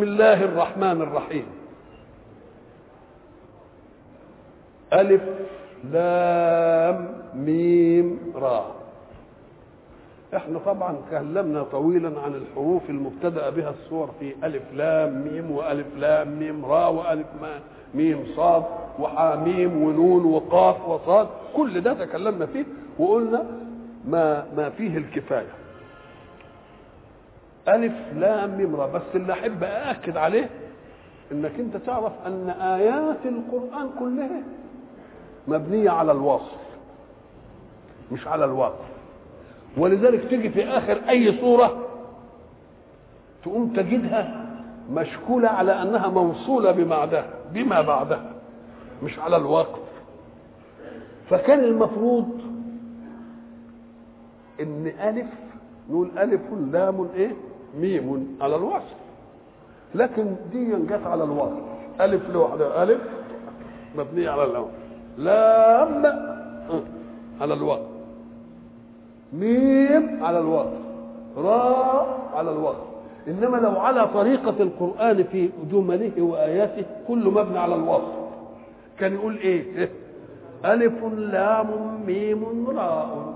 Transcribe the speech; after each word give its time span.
بسم 0.00 0.08
الله 0.08 0.44
الرحمن 0.44 1.02
الرحيم. 1.02 1.46
ألف 4.92 5.22
لام 5.92 7.08
ميم 7.34 8.18
را. 8.34 8.66
إحنا 10.36 10.58
طبعا 10.58 10.96
تكلمنا 11.08 11.62
طويلا 11.62 12.20
عن 12.20 12.34
الحروف 12.34 12.90
المبتدأ 12.90 13.50
بها 13.50 13.70
الصور 13.70 14.10
في 14.20 14.34
ألف 14.44 14.62
لام 14.74 15.28
ميم 15.28 15.50
وألف 15.50 15.86
لام 15.96 16.38
ميم 16.38 16.64
را 16.64 16.86
وألف 16.86 17.26
ميم 17.94 18.24
صاد 18.36 18.64
وحاميم 18.98 19.82
ونون 19.82 20.24
وقاف 20.24 20.88
وصاد. 20.88 21.28
كل 21.56 21.80
ده 21.80 21.94
تكلمنا 21.94 22.46
فيه 22.46 22.64
وقلنا 22.98 23.44
ما 24.08 24.46
ما 24.56 24.70
فيه 24.70 24.96
الكفاية. 24.96 25.52
ألف 27.68 27.92
لام 28.16 28.58
ميم 28.58 28.76
بس 28.92 29.02
اللي 29.14 29.32
أحب 29.32 29.62
أأكد 29.64 30.16
عليه 30.16 30.50
إنك 31.32 31.52
أنت 31.60 31.76
تعرف 31.76 32.12
أن 32.26 32.50
آيات 32.50 33.26
القرآن 33.26 33.90
كلها 33.98 34.42
مبنية 35.48 35.90
على 35.90 36.12
الوصف 36.12 36.60
مش 38.12 38.26
على 38.26 38.44
الوقف 38.44 38.84
ولذلك 39.76 40.28
تيجي 40.28 40.50
في 40.50 40.64
آخر 40.68 41.00
أي 41.08 41.40
سورة 41.40 41.86
تقوم 43.42 43.72
تجدها 43.72 44.46
مشكولة 44.92 45.48
على 45.48 45.82
أنها 45.82 46.08
موصولة 46.08 46.70
ببعدها 46.70 47.26
بما 47.52 47.80
بعدها 47.80 48.32
مش 49.02 49.18
على 49.18 49.36
الوقف 49.36 49.78
فكان 51.30 51.58
المفروض 51.58 52.40
إن 54.60 54.86
ألف 54.86 55.26
نقول 55.90 56.18
ألف 56.18 56.40
لام 56.72 57.08
إيه؟ 57.14 57.32
ميم 57.78 58.36
على 58.40 58.56
الوصف. 58.56 58.96
لكن 59.94 60.36
دي 60.52 60.72
جت 60.76 61.06
على 61.06 61.24
الوصف. 61.24 61.58
ألف 62.00 62.30
لوحدها 62.30 62.82
ألف 62.82 63.00
مبنية 63.98 64.30
على 64.30 64.44
اللام. 64.44 64.66
لام 65.18 66.06
على 67.40 67.54
الوقف 67.54 67.86
ميم 69.32 70.24
على 70.24 70.38
الوقف 70.38 70.78
راء 71.36 72.30
على 72.34 72.50
الوقف 72.50 72.84
إنما 73.28 73.56
لو 73.56 73.80
على 73.80 74.08
طريقة 74.08 74.54
القرآن 74.60 75.24
في 75.24 75.50
جمله 75.72 76.22
وآياته 76.22 76.84
كله 77.08 77.30
مبني 77.30 77.58
على 77.58 77.74
الوصف. 77.74 78.12
كان 78.98 79.14
يقول 79.14 79.36
إيه؟ 79.36 79.90
ألف 80.72 81.04
لام 81.04 81.66
ميم 82.06 82.66
راء. 82.78 83.29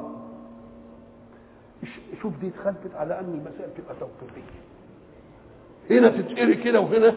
شوف 2.23 2.33
دي 2.41 2.49
اتخلفت 2.49 2.95
على 2.97 3.21
ان 3.21 3.25
المسائل 3.25 3.71
تبقى 3.77 3.95
توقيفية. 4.01 4.51
هنا 5.91 6.09
تتقري 6.09 6.55
كده 6.55 6.81
وهنا 6.81 7.15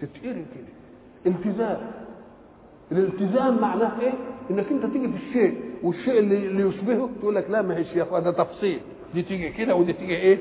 تتقري 0.00 0.44
كده. 0.54 0.70
التزام 1.26 1.78
الالتزام 2.92 3.60
معناه 3.60 4.00
إيه؟ 4.00 4.12
إنك 4.50 4.66
أنت 4.70 4.86
تيجي 4.92 5.08
في 5.08 5.16
الشيء 5.16 5.60
والشيء 5.82 6.18
اللي, 6.18 6.68
يشبهه 6.68 7.08
تقول 7.20 7.34
لك 7.34 7.50
لا 7.50 7.62
ما 7.62 7.76
هيش 7.76 7.92
يا 7.96 8.04
ده 8.20 8.30
تفصيل. 8.30 8.80
دي 9.14 9.22
تيجي 9.22 9.48
كده 9.48 9.74
ودي 9.74 9.92
تيجي 9.92 10.16
إيه؟ 10.16 10.38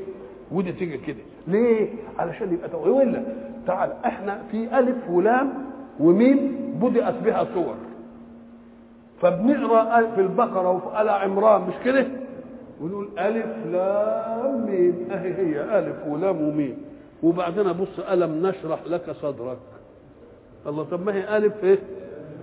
ودي 0.51 0.71
تيجي 0.71 0.97
كده. 0.97 1.17
ليه؟ 1.47 1.89
علشان 2.19 2.53
يبقى 2.53 2.69
توقيف. 2.69 2.93
ولا 2.93 3.23
تعال 3.67 3.93
إحنا 4.05 4.43
في 4.51 4.79
ألف 4.79 5.09
ولام 5.09 5.53
وميم 5.99 6.55
بدأت 6.81 7.13
بها 7.23 7.47
صور. 7.53 7.75
فبنقرأ 9.21 10.07
في 10.15 10.21
البقرة 10.21 10.69
وفي 10.69 11.01
آل 11.01 11.09
عمران 11.09 11.61
مش 11.61 11.73
كده؟ 11.85 12.07
ونقول 12.81 13.07
ألف 13.19 13.45
لام 13.71 14.65
ميم. 14.65 15.07
أهي 15.11 15.33
هي 15.33 15.79
ألف 15.79 15.95
ولام 16.07 16.41
وميم. 16.41 16.77
وبعدين 17.23 17.67
أبص 17.67 17.99
ألم 18.11 18.47
نشرح 18.47 18.79
لك 18.87 19.11
صدرك. 19.21 19.57
الله 20.67 20.83
طب 20.83 21.05
ما 21.05 21.13
هي 21.13 21.37
ألف 21.37 21.63
إيه؟ 21.63 21.79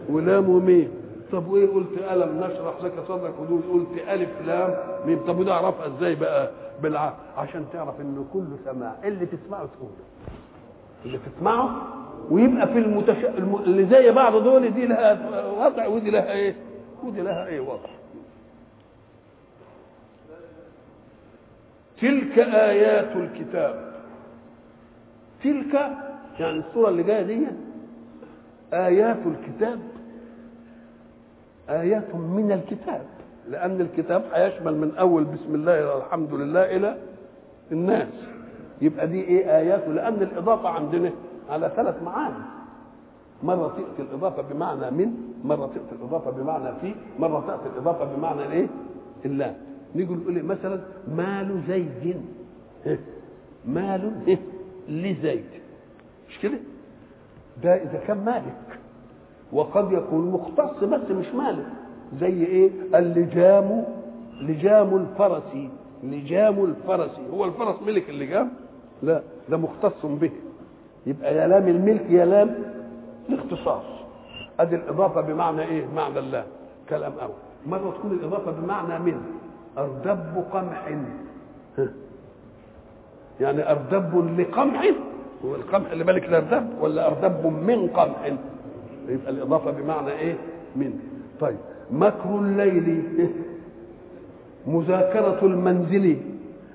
ولام 0.08 0.48
وميم. 0.48 0.88
طب 1.32 1.48
وايه 1.48 1.66
قلت 1.74 1.98
ألم 2.12 2.40
نشرح 2.40 2.74
لك 2.84 2.92
صدرك؟ 3.08 3.34
ودول 3.40 3.60
قلت 3.72 4.08
ألف 4.08 4.30
لام 4.46 4.74
ميم. 5.06 5.18
طب 5.26 5.38
وده 5.38 5.52
أعرفها 5.52 5.86
إزاي 5.86 6.14
بقى؟ 6.14 6.50
بالع 6.82 7.14
عشان 7.36 7.64
تعرف 7.72 8.00
انه 8.00 8.24
كله 8.32 8.56
سماع 8.64 8.94
اللي 9.04 9.26
تسمعه 9.26 9.66
تقوله 9.76 9.92
اللي 11.04 11.18
تسمعه 11.18 11.70
ويبقى 12.30 12.66
في 12.66 12.78
المتش... 12.78 13.24
الم... 13.38 13.54
اللي 13.64 13.86
زي 13.86 14.10
بعض 14.12 14.42
دول 14.42 14.70
دي 14.74 14.86
لها 14.86 15.18
وضع 15.66 15.86
ودي 15.86 16.10
لها 16.10 16.32
إيه؟ 16.32 16.56
ودي 17.04 17.20
لها 17.22 17.46
إيه 17.46 17.60
وضع. 17.60 17.88
تلك 22.00 22.38
آيات 22.38 23.16
الكتاب. 23.16 23.92
تلك 25.44 25.74
يعني 26.40 26.58
الصورة 26.58 26.88
اللي 26.88 27.02
جاية 27.02 27.22
دي 27.22 27.46
آيات 28.72 29.16
الكتاب. 29.26 29.78
آيات 31.70 32.14
من 32.14 32.52
الكتاب 32.52 33.02
لأن 33.48 33.80
الكتاب 33.80 34.22
هيشمل 34.32 34.74
من 34.76 34.96
أول 34.98 35.24
بسم 35.24 35.54
الله 35.54 35.78
إلى 35.80 35.96
الحمد 35.96 36.34
لله 36.34 36.76
إلى 36.76 36.96
الناس. 37.72 38.08
يبقى 38.80 39.06
دي 39.06 39.20
إيه 39.20 39.56
آيات؟ 39.58 39.88
لأن 39.88 40.14
الإضافة 40.14 40.68
عندنا 40.68 41.10
على 41.50 41.72
ثلاث 41.76 42.02
معاني. 42.02 42.34
مرة 43.42 43.68
تأتي 43.68 44.08
الإضافة 44.10 44.42
بمعنى 44.42 44.90
من 44.90 45.12
مرة 45.44 45.66
تأتي 45.66 45.94
الإضافة 46.00 46.30
بمعنى 46.30 46.72
في 46.80 46.94
مرة 47.18 47.44
تأتي 47.46 47.74
الإضافة 47.74 48.04
بمعنى 48.16 48.42
الإيه 48.46 48.66
اللام 49.24 49.54
نيجي 49.96 50.14
نقول 50.14 50.42
مثلا 50.42 50.80
مال 51.08 51.60
زيد. 51.68 52.20
مال 53.64 54.12
لزيد. 54.88 55.44
مش 56.28 56.38
كده؟ 56.38 56.58
ده 57.62 57.74
إذا 57.82 57.98
كان 58.06 58.24
مالك. 58.24 58.78
وقد 59.52 59.92
يكون 59.92 60.30
مختص 60.30 60.84
بس 60.84 61.10
مش 61.10 61.26
مالك. 61.34 61.66
زي 62.20 62.44
إيه؟ 62.46 62.70
اللجام 62.94 63.84
لجام 64.42 64.96
الفرس. 64.96 65.56
لجام 66.04 66.64
الفرس. 66.64 67.10
هو 67.32 67.44
الفرس 67.44 67.82
ملك 67.86 68.10
اللجام؟ 68.10 68.50
لا 69.02 69.22
ده 69.48 69.56
مختص 69.56 70.06
به. 70.06 70.30
يبقى 71.06 71.34
يا 71.36 71.46
لام 71.48 71.68
الملك 71.68 72.10
يا 72.10 72.24
لام 72.24 72.54
الاختصاص. 73.28 73.84
أدي 74.60 74.76
الإضافة 74.76 75.20
بمعنى 75.20 75.62
إيه؟ 75.62 75.86
معنى 75.96 76.18
الله. 76.18 76.44
كلام 76.88 77.12
أول. 77.22 77.34
مرة 77.66 77.90
تكون 77.98 78.10
الإضافة 78.12 78.50
بمعنى 78.50 78.98
من. 79.04 79.20
أردب 79.78 80.44
قمح. 80.52 80.88
يعني 83.40 83.70
أردب 83.70 84.40
لقمح؟ 84.40 84.90
هو 85.44 85.54
القمح 85.54 85.90
اللي 85.90 86.04
بالك 86.04 86.24
الأردب 86.24 86.68
ولا 86.80 87.06
أردب 87.06 87.46
من 87.46 87.88
قمح؟ 87.88 88.26
يبقى 89.08 89.30
الإضافة 89.30 89.70
بمعنى 89.70 90.10
إيه؟ 90.12 90.34
من. 90.76 90.98
طيب. 91.40 91.56
مكر 91.90 92.38
الليل 92.38 93.02
مذاكرة 94.66 95.38
المنزل 95.42 96.16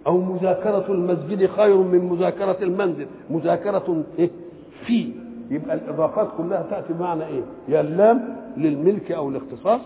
أو 0.07 0.17
مذاكرة 0.21 0.85
المسجد 0.89 1.45
خير 1.49 1.77
من 1.77 1.99
مذاكرة 2.09 2.57
المنزل. 2.61 3.07
مذاكرة 3.29 4.03
إيه؟ 4.19 4.29
في. 4.85 5.13
يبقى 5.49 5.75
الإضافات 5.75 6.27
كلها 6.37 6.65
تأتي 6.69 6.93
بمعنى 6.93 7.25
إيه؟ 7.25 7.41
يا 7.67 7.81
اللام 7.81 8.35
للملك 8.57 9.11
أو 9.11 9.29
الاختصاص. 9.29 9.81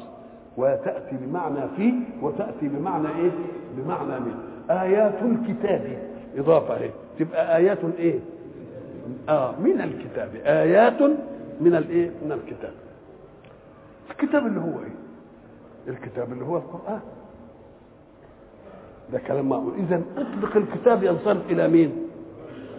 وتأتي 0.58 1.18
بمعنى 1.22 1.60
في 1.78 1.94
وتأتي 2.22 2.68
بمعنى 2.68 3.08
إيه؟ 3.08 3.32
بمعنى 3.78 4.20
من 4.20 4.34
آيات 4.70 5.14
الكتاب. 5.22 5.98
إضافة 6.38 6.78
إيه؟ 6.78 6.92
تبقى 7.20 7.58
آيات 7.58 7.78
إيه؟ 8.00 8.20
آه 9.30 9.52
من 9.60 9.82
الكتاب. 9.82 10.30
آيات 10.46 11.02
من 11.62 11.76
الايه 11.76 12.12
من 12.26 12.32
الكتاب. 12.32 12.74
الكتاب 14.12 14.48
اللي 14.48 14.60
هو 14.60 14.80
إيه؟ 14.80 14.96
الكتاب 15.94 16.32
اللي 16.34 16.46
هو 16.46 16.58
القرآن. 16.58 17.00
ده 19.14 19.20
كلام 19.20 19.50
معقول. 19.50 19.74
اذا 19.80 20.02
اطلق 20.18 20.58
الكتاب 20.58 21.04
ينصرف 21.04 21.50
إلى 21.52 21.68
مين؟ 21.68 21.92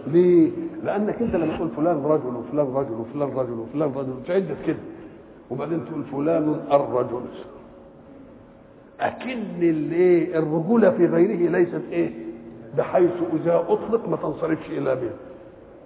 ليه 0.07 0.49
لأنك 0.83 1.21
أنت 1.21 1.35
لما 1.35 1.57
تقول 1.57 1.69
فلان 1.69 2.03
رجل 2.03 2.35
وفلان 2.35 2.67
رجل 2.73 2.93
وفلان 2.93 3.29
رجل 3.29 3.53
وفلان 3.53 3.91
رجل 3.95 4.13
تعد 4.27 4.57
كده. 4.67 4.77
وبعدين 5.51 5.85
تقول 5.85 6.03
فلان 6.03 6.59
الرجل. 6.71 7.21
أكن 9.01 9.39
الايه 9.61 10.39
الرجولة 10.39 10.89
في 10.91 11.05
غيره 11.05 11.49
ليست 11.51 11.81
إيه؟ 11.91 12.11
بحيث 12.77 13.11
إذا 13.33 13.55
أطلق 13.69 14.09
ما 14.09 14.17
تنصرفش 14.17 14.69
إلى 14.69 14.95
به 14.95 15.09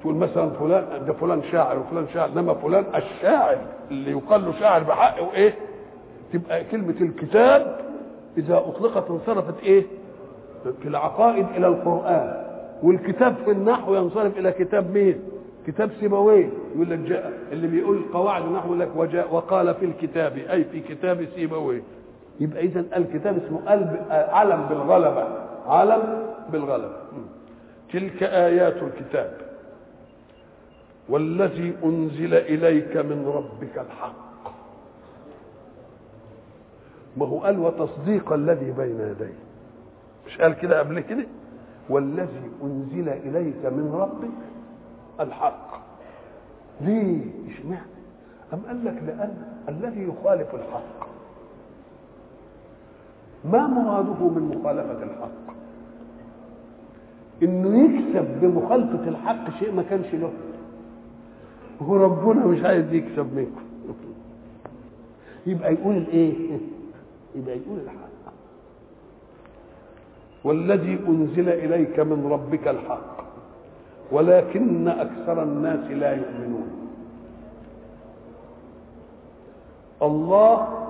تقول 0.01 0.15
مثلا 0.15 0.49
فلان 0.49 1.05
ده 1.07 1.13
فلان 1.13 1.41
شاعر 1.51 1.79
وفلان 1.79 2.05
شاعر 2.13 2.29
إنما 2.29 2.53
فلان 2.53 2.85
الشاعر 2.95 3.57
اللي 3.91 4.11
يقال 4.11 4.45
له 4.45 4.51
شاعر 4.59 4.83
بحق 4.83 5.23
وايه 5.23 5.53
تبقى 6.33 6.63
كلمة 6.63 6.95
الكتاب 7.01 7.79
إذا 8.37 8.57
أطلقت 8.57 9.09
انصرفت 9.11 9.63
إيه؟ 9.63 9.83
في 10.81 10.87
العقائد 10.87 11.45
إلى 11.55 11.67
القرآن. 11.67 12.43
والكتاب 12.83 13.35
في 13.45 13.51
النحو 13.51 13.95
ينصرف 13.95 14.37
إلى 14.37 14.51
كتاب 14.51 14.93
مين؟ 14.93 15.15
كتاب 15.67 15.89
سيبويه. 15.99 16.49
يقول 16.75 16.89
لك 16.89 16.99
جاء 16.99 17.33
اللي 17.51 17.67
بيقول 17.67 18.01
قواعد 18.13 18.43
النحو 18.43 18.65
يقول 18.67 18.79
لك 18.79 18.89
وجاء 18.95 19.33
وقال 19.35 19.73
في 19.75 19.85
الكتاب 19.85 20.37
أي 20.37 20.63
في 20.63 20.79
كتاب 20.79 21.27
سيبويه. 21.35 21.81
يبقى 22.41 22.59
اذا 22.63 22.79
الكتاب 22.79 23.37
اسمه 23.45 23.59
قلب 23.71 24.05
علم 24.09 24.65
بالغلبة. 24.69 25.27
علم 25.67 26.23
بالغلبة. 26.51 26.97
تلك 27.93 28.23
آيات 28.23 28.75
الكتاب. 28.83 29.37
والذي 31.09 31.73
أنزل 31.83 32.33
إليك 32.33 32.97
من 32.97 33.31
ربك 33.35 33.77
الحق. 33.77 34.51
ما 37.17 37.25
هو 37.25 37.39
قال 37.39 37.59
وتصديق 37.59 38.33
الذي 38.33 38.71
بين 38.71 38.99
يديه. 38.99 39.33
مش 40.27 40.37
قال 40.41 40.53
كده 40.53 40.79
قبل 40.79 40.99
كده؟ 40.99 41.25
والذي 41.89 42.51
أنزل 42.63 43.09
إليك 43.09 43.65
من 43.65 43.91
ربك 43.93 44.41
الحق. 45.19 45.81
ليه؟ 46.81 47.21
اشمعنى 47.49 47.85
أم 48.53 48.59
قال 48.67 48.85
لك 48.85 49.03
لأن 49.07 49.37
الذي 49.69 50.03
يخالف 50.03 50.55
الحق. 50.55 51.10
ما 53.45 53.67
مراده 53.67 54.27
من 54.27 54.55
مخالفة 54.57 55.03
الحق. 55.03 55.55
إنه 57.43 57.83
يكسب 57.83 58.41
بمخالفة 58.41 59.07
الحق 59.07 59.59
شيء 59.59 59.71
ما 59.71 59.83
كانش 59.83 60.13
له. 60.13 60.31
هو 61.81 61.95
ربنا 61.95 62.45
مش 62.45 62.63
عايز 62.63 62.93
يكسب 62.93 63.35
منكم. 63.35 63.61
يبقى 65.45 65.73
يقول 65.73 65.97
الايه 65.97 66.33
يبقى 67.35 67.57
يقول 67.57 67.79
الحق. 67.79 68.33
والذي 70.43 70.99
أنزل 71.07 71.49
إليك 71.49 71.99
من 71.99 72.27
ربك 72.31 72.67
الحق 72.67 73.21
ولكن 74.11 74.87
أكثر 74.87 75.43
الناس 75.43 75.91
لا 75.91 76.11
يؤمنون. 76.13 76.67
الله 80.01 80.80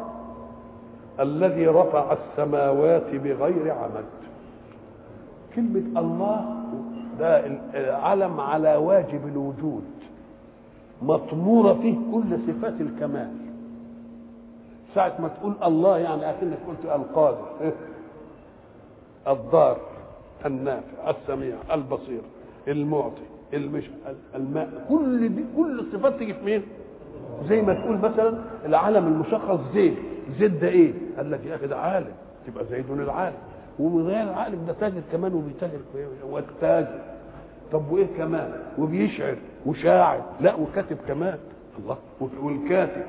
الذي 1.19 1.67
رفع 1.67 2.13
السماوات 2.13 3.15
بغير 3.15 3.71
عمد. 3.71 4.05
كلمة 5.55 5.99
الله 5.99 6.45
ده 7.19 7.43
علم 7.95 8.39
على 8.39 8.75
واجب 8.75 9.27
الوجود 9.27 9.83
مطمورة 11.01 11.73
فيه 11.73 11.95
كل 12.11 12.37
صفات 12.47 12.81
الكمال. 12.81 13.31
ساعة 14.95 15.21
ما 15.21 15.27
تقول 15.27 15.53
الله 15.63 15.97
يعني 15.97 16.29
أكنك 16.29 16.57
قلت 16.67 16.85
القادر 16.95 17.45
الضار 19.27 19.77
النافع 20.45 21.09
السميع 21.09 21.55
البصير 21.73 22.21
المعطي 22.67 23.21
المش 23.53 23.89
الماء. 24.35 24.85
كل 24.89 25.35
دي 25.35 25.43
كل 25.57 25.79
الصفات 25.79 26.13
تيجي 26.13 26.33
في 26.33 26.45
مين؟ 26.45 26.61
زي 27.49 27.61
ما 27.61 27.73
تقول 27.73 27.97
مثلا 27.97 28.37
العالم 28.65 29.07
المشخص 29.07 29.59
زيد 29.73 29.97
زيد 30.39 30.59
ده 30.59 30.67
إيه؟ 30.67 30.93
قال 31.17 31.31
لك 31.31 31.45
يا 31.45 31.55
أخي 31.55 31.67
ده 31.67 31.77
عالم 31.77 32.11
تبقى 32.47 32.65
زيد 32.65 32.85
العالم. 32.91 33.35
ومن 33.79 34.07
غير 34.07 34.23
العالم 34.23 34.65
ده 34.67 34.73
تاجر 34.79 35.01
كمان 35.11 35.33
وبيتاجر 35.33 35.79
والتاجر 36.29 36.99
طب 37.71 37.91
وإيه 37.91 38.07
كمان؟ 38.17 38.51
وبيشعر 38.77 39.35
وشاعر. 39.65 40.21
لا 40.41 40.55
وكاتب 40.55 40.97
كمان. 41.07 41.37
الله. 41.79 41.97
والكاتب. 42.41 43.01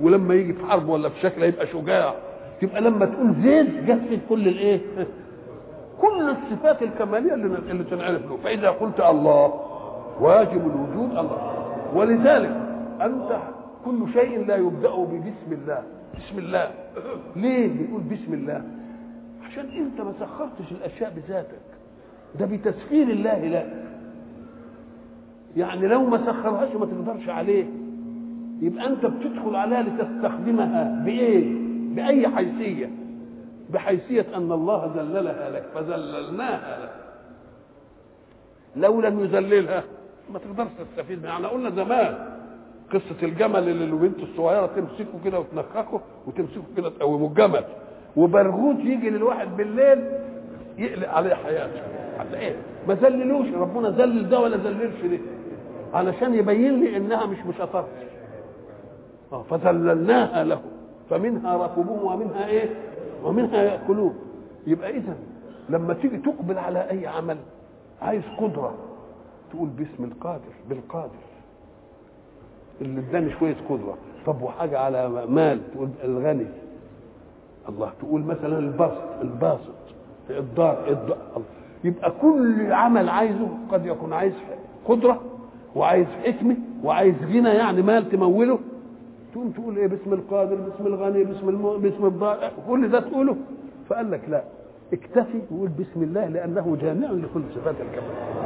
ولما 0.00 0.34
يجي 0.34 0.52
في 0.52 0.66
حرب 0.66 0.88
ولا 0.88 1.08
في 1.08 1.20
شكل 1.20 1.42
يبقى 1.42 1.66
شجاع. 1.66 2.14
تبقى 2.60 2.80
لما 2.80 3.06
تقول 3.06 3.34
زيد 3.42 3.86
جت 3.86 4.00
في 4.08 4.18
كل 4.28 4.48
الإيه؟ 4.48 4.80
كل 6.02 6.30
الصفات 6.30 6.82
الكمالية 6.82 7.34
اللي 7.34 7.58
اللي 7.70 7.84
تنعرف 7.84 8.30
له. 8.30 8.38
فإذا 8.44 8.70
قلت 8.70 9.00
الله 9.00 9.54
واجب 10.20 10.60
الوجود 10.66 11.10
الله. 11.10 11.52
ولذلك 11.94 12.56
أنت 13.00 13.38
كل 13.84 14.12
شيء 14.12 14.46
لا 14.46 14.56
يبدأ 14.56 14.94
ببسم 14.96 15.52
الله. 15.52 15.82
بسم 16.18 16.38
الله. 16.38 16.70
ليه 17.36 17.68
بيقول 17.68 18.00
بسم 18.02 18.34
الله؟ 18.34 18.64
عشان 19.44 19.68
انت 19.68 20.00
ما 20.00 20.12
سخرتش 20.20 20.72
الأشياء 20.72 21.12
بذاتك. 21.16 21.60
ده 22.40 22.46
بتسخير 22.46 23.10
الله 23.10 23.48
لك 23.48 23.84
يعني 25.56 25.86
لو 25.88 26.04
ما 26.06 26.18
سخرهاش 26.18 26.74
ما 26.74 26.86
تقدرش 26.86 27.28
عليه. 27.28 27.64
يبقى 28.60 28.86
انت 28.86 29.06
بتدخل 29.06 29.56
عليها 29.56 29.82
لتستخدمها 29.82 31.02
بإيه؟ 31.04 31.54
بأي 31.94 32.28
حيثية؟ 32.28 32.90
بحيثية 33.70 34.26
أن 34.34 34.52
الله 34.52 34.92
ذللها 34.96 35.50
لك 35.50 35.64
فذللناها 35.74 36.82
لك. 36.82 36.92
لو 38.76 39.00
لم 39.00 39.20
يذللها 39.20 39.84
ما 40.32 40.38
تقدرش 40.38 40.68
تستفيد 40.78 41.18
منها. 41.18 41.30
يعني 41.30 41.46
قلنا 41.46 41.70
زمان 41.70 42.14
قصة 42.92 43.16
الجمل 43.22 43.68
اللي 43.68 43.84
البنت 43.84 44.18
الصغيرة 44.18 44.66
تمسكه 44.66 45.18
كده 45.24 45.40
وتنخخه 45.40 46.00
وتمسكه 46.26 46.62
كده 46.76 46.88
تقومه 46.90 47.26
الجمل. 47.26 47.64
وبرغوث 48.16 48.76
يجي 48.80 49.10
للواحد 49.10 49.56
بالليل 49.56 50.04
يقلق 50.78 51.08
عليه 51.08 51.34
حياته. 51.34 51.82
على 52.18 52.38
إيه 52.38 52.56
ما 52.88 52.94
ذللوش 52.94 53.46
ربنا 53.54 53.88
ذلل 53.90 54.28
ده 54.28 54.40
ولا 54.40 54.56
ذللش 54.56 55.00
ده 55.04 55.18
علشان 55.94 56.34
يبين 56.34 56.80
لي 56.80 56.96
إنها 56.96 57.26
مش 57.26 57.38
مشطرتي 57.48 58.06
آه 59.32 59.42
فذللناها 59.42 60.44
له. 60.44 60.60
فمنها 61.10 61.56
ركوبهم 61.56 62.04
ومنها 62.12 62.46
إيه؟ 62.46 62.68
ومنها 63.24 63.62
ياكلون 63.62 64.14
يبقى 64.66 64.90
اذا 64.90 65.16
لما 65.68 65.94
تيجي 65.94 66.16
تقبل 66.16 66.58
على 66.58 66.90
أي 66.90 67.06
عمل 67.06 67.36
عايز 68.02 68.22
قدرة 68.38 68.74
تقول 69.52 69.68
باسم 69.68 70.04
القادر 70.04 70.52
بالقادر. 70.68 71.10
اللي 72.80 73.00
اداني 73.00 73.30
شوية 73.38 73.56
قدره 73.68 73.94
طب 74.26 74.42
وحاجة 74.42 74.78
على 74.78 75.26
مال 75.28 75.60
تقول 75.74 75.88
الغني. 76.04 76.46
الله 77.68 77.90
تقول 78.00 78.20
مثلا 78.20 78.58
البسط 78.58 79.02
الباسط 79.22 79.74
الدار 80.30 80.88
الدار 80.88 81.16
يبقى 81.84 82.12
كل 82.22 82.72
عمل 82.72 83.08
عايزه 83.08 83.48
قد 83.72 83.86
يكون 83.86 84.12
عايز 84.12 84.32
قدرة 84.88 85.20
وعايز 85.76 86.06
حكمة 86.24 86.56
وعايز 86.84 87.14
غنى 87.24 87.48
يعني 87.48 87.82
مال 87.82 88.08
تموله. 88.10 88.58
تقوم 89.32 89.50
تقول 89.50 89.76
إيه 89.78 89.86
باسم 89.86 90.12
القادر 90.12 90.54
باسم 90.54 90.86
الغني 90.86 91.24
باسم 91.24 91.48
الم... 91.48 91.78
باسم 91.82 92.06
الضار 92.06 92.50
كل 92.68 92.88
ده 92.88 93.00
تقوله. 93.00 93.36
فقال 93.88 94.10
لك 94.10 94.20
لا 94.28 94.42
اكتفي 94.92 95.40
وقول 95.50 95.68
بسم 95.68 96.02
الله 96.02 96.28
لأنه 96.28 96.76
جامع 96.80 97.10
لكل 97.10 97.42
صفات 97.54 97.74
الكمال. 97.80 98.41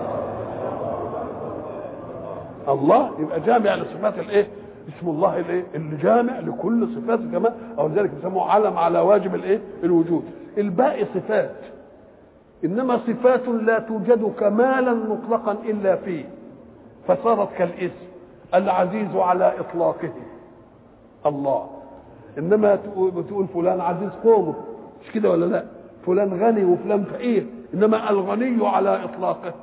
الله 2.68 3.10
يبقى 3.18 3.40
جامع 3.40 3.74
لصفات 3.74 4.18
الايه؟ 4.18 4.48
اسم 4.88 5.08
الله 5.08 5.38
الايه؟ 5.40 5.64
اللي 5.74 5.96
جامع 5.96 6.38
لكل 6.38 6.88
صفات 6.94 7.20
الكمال 7.20 7.52
أو 7.78 7.88
ذلك 7.88 8.10
بيسموه 8.10 8.50
علم 8.50 8.76
على 8.78 9.00
واجب 9.00 9.34
الايه؟ 9.34 9.60
الوجود. 9.84 10.24
الباقي 10.58 11.04
صفات. 11.14 11.54
إنما 12.64 12.98
صفات 13.06 13.48
لا 13.48 13.78
توجد 13.78 14.32
كمالا 14.40 14.94
مطلقا 14.94 15.52
إلا 15.52 15.96
فيه. 15.96 16.24
فصارت 17.08 17.48
كالاسم 17.58 18.06
العزيز 18.54 19.16
على 19.16 19.52
إطلاقه. 19.60 20.12
الله. 21.26 21.66
إنما 22.38 22.74
بتقول 22.96 23.46
فلان 23.54 23.80
عزيز 23.80 24.10
قومه. 24.24 24.54
مش 25.04 25.10
كده 25.12 25.30
ولا 25.30 25.46
لا؟ 25.46 25.64
فلان 26.06 26.42
غني 26.42 26.64
وفلان 26.64 27.04
فقير. 27.04 27.46
إنما 27.74 28.10
الغني 28.10 28.68
على 28.68 29.04
إطلاقه. 29.04 29.54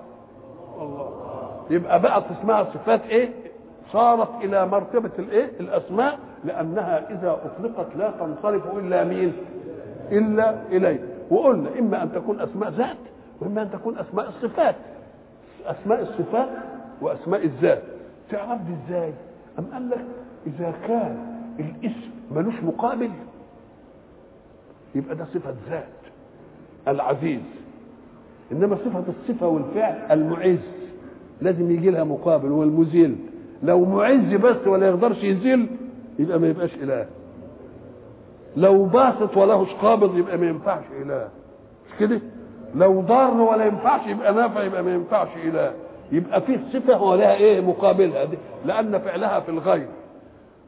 يبقى 1.69 2.01
بقت 2.01 2.23
اسمها 2.39 2.63
صفات 2.63 3.01
إيه؟ 3.01 3.29
صارت 3.91 4.29
إلى 4.43 4.65
مرتبة 4.67 5.11
الإيه؟ 5.19 5.49
الأسماء 5.59 6.19
لأنها 6.45 7.09
إذا 7.09 7.39
أطلقت 7.45 7.95
لا 7.95 8.11
تنصرف 8.19 8.77
إلا 8.77 9.03
مين؟ 9.03 9.33
إلا 10.11 10.55
اليه 10.71 10.99
وقلنا 11.29 11.79
إما 11.79 12.03
أن 12.03 12.11
تكون 12.13 12.39
أسماء 12.41 12.69
ذات 12.69 12.97
وإما 13.41 13.61
أن 13.61 13.71
تكون 13.71 13.97
أسماء 13.97 14.29
الصفات. 14.29 14.75
أسماء 15.65 16.01
الصفات 16.01 16.49
وأسماء 17.01 17.45
الذات. 17.45 17.81
تعرف 18.29 18.61
دي 18.61 18.73
إزاي؟ 18.87 19.13
أم 19.59 19.65
قال 19.73 19.89
لك 19.89 20.05
إذا 20.47 20.73
كان 20.87 21.17
الاسم 21.59 22.11
ملوش 22.31 22.63
مقابل؟ 22.63 23.09
يبقى 24.95 25.15
ده 25.15 25.25
صفة 25.25 25.53
ذات 25.69 25.83
العزيز. 26.87 27.41
إنما 28.51 28.75
صفة 28.75 29.03
الصفة 29.19 29.47
والفعل 29.47 29.95
المعز. 30.11 30.59
لازم 31.43 31.71
يجي 31.71 31.89
لها 31.89 32.03
مقابل 32.03 32.49
هو 32.49 32.63
المذل 32.63 33.15
لو 33.63 33.85
معز 33.85 34.33
بس 34.33 34.67
ولا 34.67 34.87
يقدرش 34.87 35.23
يذل 35.23 35.67
يبقى 36.19 36.39
ما 36.39 36.47
يبقاش 36.47 36.75
إله. 36.75 37.05
لو 38.57 38.85
باسط 38.85 39.37
ولهش 39.37 39.73
قابض 39.73 40.17
يبقى 40.17 40.37
ما 40.37 40.47
ينفعش 40.47 40.83
إله. 41.01 41.27
مش 41.87 41.99
كده؟ 41.99 42.21
لو 42.75 43.01
ضار 43.01 43.41
ولا 43.41 43.65
ينفعش 43.65 44.07
يبقى 44.07 44.33
نافع 44.33 44.63
يبقى 44.63 44.83
ما 44.83 44.93
ينفعش 44.93 45.27
إله. 45.45 45.73
يبقى 46.11 46.41
فيه 46.41 46.59
صفة 46.73 47.03
ولها 47.03 47.35
إيه؟ 47.35 47.61
مقابلها. 47.61 48.23
دي 48.25 48.37
لأن 48.65 48.99
فعلها 48.99 49.39
في 49.39 49.49
الغير. 49.49 49.87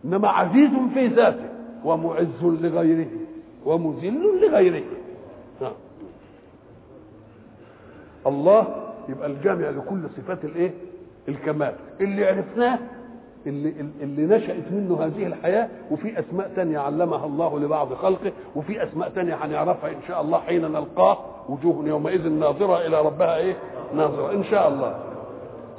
إنما 0.06 0.28
عزيز 0.30 0.70
في 0.94 1.08
ذاته 1.08 1.50
ومعز 1.86 2.44
لغيره 2.44 3.08
ومذل 3.66 4.40
لغيره. 4.42 4.84
نعم. 5.62 5.72
الله 8.28 8.85
يبقى 9.10 9.28
الجامع 9.28 9.70
لكل 9.70 10.02
صفات 10.18 10.46
الايه؟ 10.46 10.72
الكمال. 11.28 11.76
اللي 12.02 12.28
عرفناه 12.28 12.80
اللي, 13.48 13.70
اللي 14.02 14.36
نشأت 14.38 14.72
منه 14.72 15.06
هذه 15.06 15.28
الحياة 15.28 15.70
وفي 15.92 16.20
أسماء 16.20 16.52
تانية 16.56 16.80
علمها 16.80 17.26
الله 17.26 17.60
لبعض 17.60 17.94
خلقه 17.94 18.32
وفي 18.56 18.84
أسماء 18.84 19.10
تانية 19.10 19.36
هنعرفها 19.36 19.90
إن 19.90 20.02
شاء 20.08 20.22
الله 20.22 20.40
حين 20.40 20.62
نلقاه. 20.62 21.18
وجوه 21.50 21.88
يومئذ 21.88 22.30
ناظرة 22.30 22.88
إلى 22.88 23.02
ربها 23.02 23.38
إيه؟ 23.38 23.56
ناظرة. 23.96 24.32
إن 24.32 24.44
شاء 24.44 24.68
الله. 24.68 25.00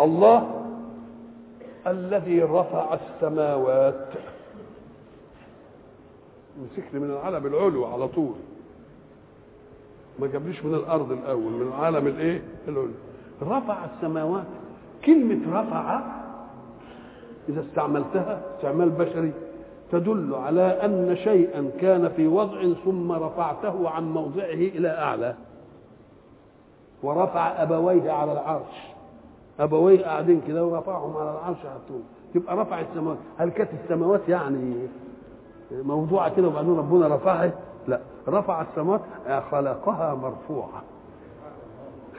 الله 0.00 0.62
الذي 1.86 2.42
رفع 2.42 2.94
السماوات. 2.94 4.08
مسكني 6.62 7.00
من 7.00 7.10
العالم 7.10 7.46
العلو 7.46 7.84
على 7.84 8.08
طول. 8.08 8.34
ما 10.18 10.26
جابليش 10.26 10.64
من 10.64 10.74
الأرض 10.74 11.12
الأول 11.12 11.52
من 11.52 11.68
العالم 11.68 12.06
الإيه؟ 12.06 12.42
العلو. 12.68 12.90
رفع 13.42 13.76
السماوات. 13.84 14.46
كلمة 15.04 15.60
رفع 15.60 16.00
إذا 17.48 17.60
استعملتها 17.60 18.40
استعمال 18.56 18.90
بشري 18.90 19.32
تدل 19.92 20.34
على 20.34 20.62
أن 20.62 21.16
شيئا 21.24 21.70
كان 21.80 22.08
في 22.08 22.26
وضع 22.26 22.72
ثم 22.84 23.12
رفعته 23.12 23.88
عن 23.90 24.12
موضعه 24.12 24.44
إلى 24.54 24.88
أعلى. 24.88 25.34
ورفع 27.02 27.62
أبويه 27.62 28.12
على 28.12 28.32
العرش. 28.32 28.86
أبويه 29.60 30.04
قاعدين 30.04 30.40
كده 30.48 30.64
ورفعهم 30.66 31.16
على 31.16 31.30
العرش 31.30 31.56
حطوه 31.58 32.00
يبقى 32.34 32.56
رفع 32.56 32.80
السماوات. 32.80 33.18
هل 33.38 33.48
كانت 33.48 33.70
السماوات 33.84 34.28
يعني 34.28 34.74
موضوعة 35.72 36.36
كده 36.36 36.48
وبعدين 36.48 36.76
ربنا 36.78 37.14
رفعها؟ 37.14 37.50
لا. 37.88 38.00
رفع 38.28 38.62
السماوات 38.62 39.00
خلقها 39.50 40.14
مرفوعة. 40.14 40.82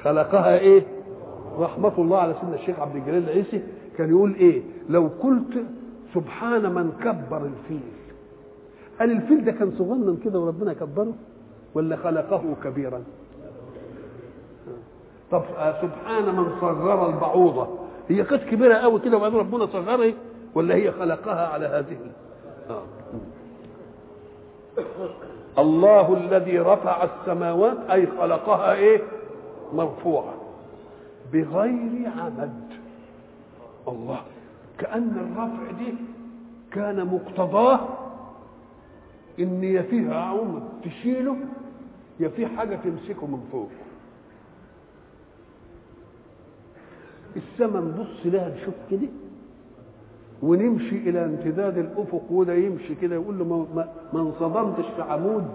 خلقها 0.03 0.57
إيه؟ 0.57 0.83
رحمة 1.59 1.93
الله 1.97 2.17
على 2.17 2.33
سيدنا 2.41 2.55
الشيخ 2.55 2.79
عبد 2.79 2.95
الجليل 2.95 3.23
العيسي 3.23 3.61
كان 3.97 4.09
يقول 4.09 4.35
إيه؟ 4.35 4.61
لو 4.89 5.09
قلت 5.23 5.63
سبحان 6.13 6.73
من 6.73 6.91
كبر 7.03 7.37
الفيل. 7.45 7.81
هل 8.99 9.11
الفيل 9.11 9.45
ده 9.45 9.51
كان 9.51 9.71
صغنن 9.77 10.17
كده 10.25 10.39
وربنا 10.39 10.73
كبره 10.73 11.13
ولا 11.75 11.95
خلقه 11.95 12.43
كبيرا؟ 12.63 13.03
طب 15.31 15.43
سبحان 15.81 16.35
من 16.35 16.49
صغر 16.61 17.09
البعوضة. 17.09 17.67
هي 18.09 18.23
كانت 18.23 18.43
كبيرة 18.43 18.73
قوي 18.75 18.99
كده 18.99 19.17
وبعدين 19.17 19.39
ربنا 19.39 19.65
صغرها 19.65 20.13
ولا 20.55 20.75
هي 20.75 20.91
خلقها 20.91 21.47
على 21.47 21.65
هذه 21.65 21.97
آه. 22.69 22.81
الله 25.59 26.13
الذي 26.17 26.59
رفع 26.59 27.03
السماوات 27.03 27.77
أي 27.91 28.07
خلقها 28.07 28.73
إيه؟ 28.73 29.01
مرفوعة. 29.73 30.33
بغير 31.33 32.09
عمد 32.17 32.53
الله 33.87 34.21
كأن 34.77 35.11
الرفع 35.17 35.71
دي 35.79 35.93
كان 36.71 37.05
مقتضاه 37.05 37.79
إن 39.39 39.63
يا 39.63 39.81
فيها 39.81 40.15
عمد 40.21 40.63
تشيله 40.83 41.37
يا 42.19 42.29
حاجة 42.47 42.75
تمسكه 42.75 43.27
من 43.27 43.47
فوق. 43.51 43.69
السماء 47.35 47.81
نبص 47.83 48.25
لها 48.25 48.49
نشوف 48.61 48.73
كده 48.91 49.07
ونمشي 50.43 50.95
إلى 51.09 51.25
امتداد 51.25 51.77
الأفق 51.77 52.23
وده 52.31 52.53
يمشي 52.53 52.95
كده 52.95 53.15
يقول 53.15 53.39
له 53.39 53.45
ما, 53.45 53.65
ما, 53.75 53.87
ما 54.13 54.19
انصدمتش 54.21 54.85
في 54.95 55.01
عمود. 55.01 55.47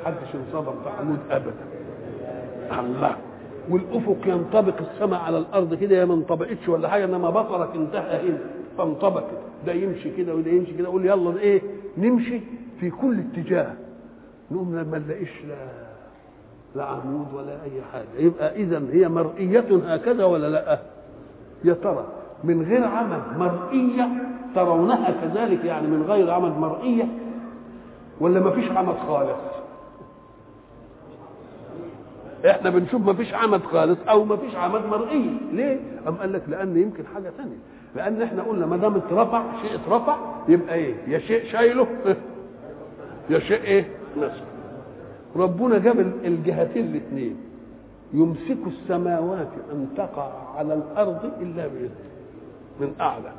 محدش 0.00 0.34
انصدم 0.34 0.82
في 0.84 0.90
عمود 0.90 1.18
ابدا. 1.30 1.64
الله. 2.80 3.16
والأفق 3.70 4.16
ينطبق 4.26 4.74
السماء 4.80 5.20
على 5.20 5.38
الأرض 5.38 5.74
كده 5.74 5.96
يا 5.96 6.04
ما 6.04 6.14
انطبقتش 6.14 6.68
ولا 6.68 6.88
حاجة 6.88 7.04
إنما 7.04 7.30
بصرك 7.30 7.68
انتهى 7.76 8.28
هنا 8.28 8.38
فانطبق 8.78 9.24
ده 9.66 9.72
يمشي 9.72 10.10
كده 10.16 10.34
وده 10.34 10.50
يمشي 10.50 10.72
كده. 10.74 10.88
يقول 10.88 11.06
يلا 11.06 11.38
إيه 11.38 11.62
نمشي 11.98 12.40
في 12.80 12.90
كل 12.90 13.18
اتجاه. 13.18 13.72
نقوم 14.50 14.68
ما 14.70 14.98
نلاقيش 14.98 15.44
لا 15.48 15.54
لا 16.74 16.84
عمود 16.84 17.26
ولا 17.34 17.52
أي 17.62 17.82
حاجة. 17.92 18.18
يبقى 18.18 18.56
اذا 18.56 18.82
هي 18.92 19.08
مرئية 19.08 19.66
هكذا 19.86 20.24
ولا 20.24 20.48
لا؟ 20.50 20.78
يا 21.64 21.72
ترى 21.74 22.06
من 22.44 22.62
غير 22.62 22.84
عمد 22.84 23.22
مرئية 23.38 24.08
ترونها 24.54 25.10
كذلك 25.10 25.64
يعني 25.64 25.86
من 25.86 26.02
غير 26.02 26.30
عمد 26.30 26.58
مرئية؟ 26.58 27.04
ولا 28.20 28.40
ما 28.40 28.50
فيش 28.50 28.70
عمد 28.70 28.94
خالص؟ 29.08 29.57
إحنا 32.46 32.70
بنشوف 32.70 33.02
ما 33.02 33.12
فيش 33.12 33.34
عمد 33.34 33.62
خالص 33.62 33.98
أو 34.08 34.24
ما 34.24 34.36
فيش 34.36 34.54
عمد 34.54 34.86
مرئي. 34.86 35.30
ليه؟ 35.52 35.80
أم 36.08 36.14
قال 36.14 36.32
لك 36.32 36.42
لأن 36.48 36.76
يمكن 36.76 37.04
حاجة 37.14 37.30
ثانية 37.36 37.56
لأن 37.96 38.22
إحنا 38.22 38.42
قلنا 38.42 38.66
ما 38.66 38.76
دام 38.76 38.94
اترفع 38.96 39.42
شيء 39.62 39.74
اترفع 39.74 40.16
يبقى 40.48 40.74
إيه؟ 40.74 40.94
يا 41.08 41.18
شيء 41.18 41.44
شايله. 41.52 41.86
يا 43.30 43.38
شيء 43.38 43.62
إيه؟ 43.62 43.88
نسب 44.16 44.44
ربنا 45.36 45.78
جاب 45.78 46.00
الجهتين 46.24 46.84
الاثنين 46.86 47.36
يمسك 48.14 48.58
السماوات 48.66 49.48
أن 49.72 49.88
تقع 49.96 50.32
على 50.56 50.74
الأرض 50.74 51.30
إلا 51.40 51.66
بإذنه. 51.66 51.90
من 52.80 52.92
أعلى. 53.00 53.32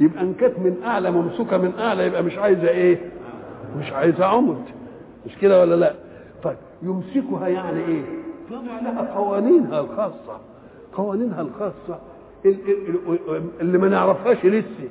يبقى 0.00 0.22
إن 0.22 0.34
كانت 0.34 0.58
من 0.58 0.76
أعلى 0.84 1.10
ممسوكة 1.10 1.56
من 1.58 1.72
أعلى 1.78 2.06
يبقى 2.06 2.22
مش 2.22 2.38
عايزة 2.38 2.68
إيه؟ 2.68 2.98
مش 3.78 3.92
عايزة 3.92 4.24
عمد. 4.24 4.62
مش 5.26 5.36
كده 5.36 5.60
ولا 5.60 5.74
لا؟ 5.74 5.94
طيب 6.42 6.56
يمسكها 6.82 7.48
يعني 7.48 7.80
إيه؟ 7.84 8.02
يضع 8.50 8.80
لها 8.82 9.14
قوانينها 9.14 9.80
الخاصة 9.80 10.38
قوانينها 10.94 11.40
الخاصة. 11.40 11.98
اللي 13.60 13.78
ما 13.78 13.88
نعرفهاش 13.88 14.44
لسه. 14.44 14.88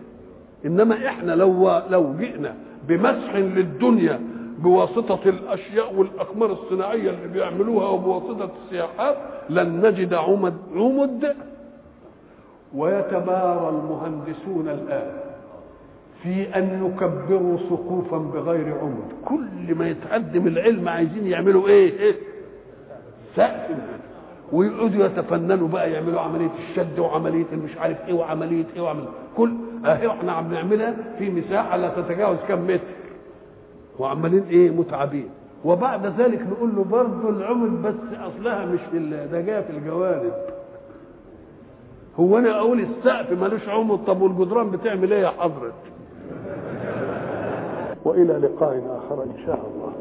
إنما 0.65 1.07
إحنا 1.07 1.31
لو 1.31 1.71
لو 1.89 2.13
جئنا 2.19 2.55
بمسح 2.87 3.35
للدنيا 3.35 4.19
بواسطة 4.59 5.19
الأشياء 5.29 5.93
والأقمار 5.95 6.51
الصناعية 6.51 7.09
اللي 7.09 7.27
بيعملوها 7.33 7.89
وبواسطة 7.89 8.49
السياحات 8.65 9.17
لن 9.49 9.85
نجد 9.85 10.13
عمد 10.13 10.53
عمد 10.75 11.35
ويتبارى 12.75 13.69
المهندسون 13.69 14.67
الآن 14.69 15.11
في 16.23 16.55
أن 16.55 16.85
يكبروا 16.85 17.57
سقوفا 17.69 18.17
بغير 18.17 18.77
عمد. 18.81 19.11
كل 19.25 19.75
ما 19.75 19.89
يتقدم 19.89 20.47
العلم 20.47 20.89
عايزين 20.89 21.27
يعملوا 21.27 21.67
إيه, 21.67 21.99
إيه؟ 21.99 22.15
سقف 23.37 23.77
ويقعدوا 24.51 25.05
يتفننوا 25.05 25.67
بقى 25.67 25.91
يعملوا 25.91 26.21
عملية 26.21 26.49
الشد 26.69 26.99
وعملية 26.99 27.45
المش 27.51 27.77
عارف 27.77 27.97
إيه 28.07 28.13
وعملية 28.13 28.65
إيه 28.75 28.81
وعملية. 28.81 29.07
كل 29.37 29.53
أهي 29.85 30.07
إحنا 30.07 30.31
عم 30.31 30.53
نعملها 30.53 30.93
في 31.17 31.29
مساحة 31.29 31.77
لا 31.77 31.89
تتجاوز 31.89 32.37
كم 32.47 32.63
متر. 32.67 32.81
وعمالين 33.99 34.43
إيه 34.49 34.69
متعبين. 34.71 35.29
وبعد 35.65 36.05
ذلك 36.05 36.41
نقول 36.51 36.75
له 36.75 36.83
برضه 36.83 37.29
العمد 37.29 37.81
بس 37.81 38.17
أصلها 38.19 38.65
مش 38.65 38.79
في 38.91 38.99
ده 39.31 39.41
جاية 39.41 39.61
في 39.61 39.69
الجوانب. 39.69 40.33
هو 42.19 42.37
أنا 42.37 42.57
أقول 42.59 42.79
السقف 42.79 43.31
ملوش 43.31 43.69
عمد 43.69 43.99
طب 44.05 44.21
والجدران 44.21 44.69
بتعمل 44.71 45.13
إيه 45.13 45.21
يا 45.21 45.29
حضرتك 45.39 45.73
وإلى 48.05 48.33
لقاء 48.33 49.01
آخر 49.05 49.23
إن 49.23 49.37
شاء 49.45 49.55
الله. 49.75 49.93